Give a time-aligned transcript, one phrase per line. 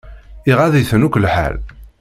[0.51, 1.55] Iɣaḍ-iten akk lḥal.